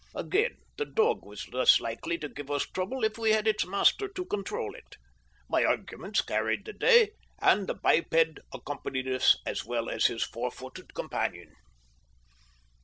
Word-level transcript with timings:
Again, 0.15 0.57
the 0.77 0.85
dog 0.87 1.23
was 1.23 1.47
less 1.53 1.79
likely 1.79 2.17
to 2.17 2.27
give 2.27 2.49
us 2.49 2.65
trouble 2.65 3.03
if 3.03 3.19
we 3.19 3.33
had 3.33 3.47
its 3.47 3.67
master 3.67 4.07
to 4.07 4.25
control 4.25 4.73
it. 4.73 4.95
My 5.47 5.63
arguments 5.63 6.21
carried 6.23 6.65
the 6.65 6.73
day, 6.73 7.11
and 7.37 7.67
the 7.67 7.75
biped 7.75 8.39
accompanied 8.51 9.07
us 9.07 9.37
as 9.45 9.63
well 9.63 9.91
as 9.91 10.07
his 10.07 10.23
four 10.23 10.49
footed 10.49 10.95
companion. 10.95 11.53